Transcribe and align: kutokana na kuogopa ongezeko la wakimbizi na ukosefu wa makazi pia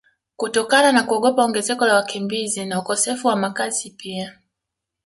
kutokana 0.35 0.91
na 0.91 1.03
kuogopa 1.03 1.43
ongezeko 1.43 1.85
la 1.87 1.93
wakimbizi 1.95 2.65
na 2.65 2.79
ukosefu 2.79 3.27
wa 3.27 3.35
makazi 3.35 3.89
pia 3.89 4.39